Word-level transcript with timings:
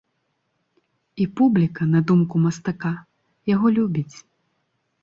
І 1.15 1.23
публіка, 1.37 1.83
на 1.93 2.01
думку 2.13 2.35
мастака, 2.47 2.93
яго 3.55 3.67
любіць. 3.79 4.15